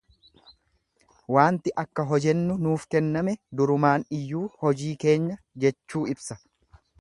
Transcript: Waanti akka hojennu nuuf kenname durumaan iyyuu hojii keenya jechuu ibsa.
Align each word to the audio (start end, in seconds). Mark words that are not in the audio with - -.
Waanti 1.35 1.73
akka 1.81 2.05
hojennu 2.11 2.55
nuuf 2.63 2.87
kenname 2.95 3.35
durumaan 3.61 4.07
iyyuu 4.21 4.43
hojii 4.65 4.93
keenya 5.05 5.39
jechuu 5.67 6.03
ibsa. 6.17 6.41